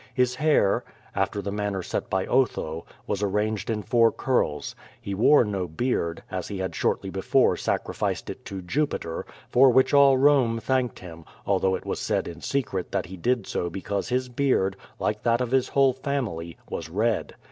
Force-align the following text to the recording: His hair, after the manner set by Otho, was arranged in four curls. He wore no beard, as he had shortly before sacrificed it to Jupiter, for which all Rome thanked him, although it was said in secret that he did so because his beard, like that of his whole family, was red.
His 0.15 0.33
hair, 0.33 0.83
after 1.15 1.43
the 1.43 1.51
manner 1.51 1.83
set 1.83 2.09
by 2.09 2.25
Otho, 2.25 2.87
was 3.05 3.21
arranged 3.21 3.69
in 3.69 3.83
four 3.83 4.11
curls. 4.11 4.75
He 4.99 5.13
wore 5.13 5.43
no 5.45 5.67
beard, 5.67 6.23
as 6.31 6.47
he 6.47 6.57
had 6.57 6.73
shortly 6.73 7.11
before 7.11 7.55
sacrificed 7.55 8.27
it 8.27 8.43
to 8.45 8.63
Jupiter, 8.63 9.27
for 9.51 9.69
which 9.69 9.93
all 9.93 10.17
Rome 10.17 10.57
thanked 10.59 10.97
him, 10.97 11.23
although 11.45 11.75
it 11.75 11.85
was 11.85 11.99
said 11.99 12.27
in 12.27 12.41
secret 12.41 12.91
that 12.91 13.05
he 13.05 13.15
did 13.15 13.45
so 13.45 13.69
because 13.69 14.09
his 14.09 14.27
beard, 14.27 14.75
like 14.97 15.21
that 15.21 15.39
of 15.39 15.51
his 15.51 15.67
whole 15.69 15.93
family, 15.93 16.57
was 16.67 16.89
red. 16.89 17.35